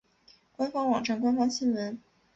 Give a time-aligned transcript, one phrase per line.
[0.53, 2.01] 官方网站官方新闻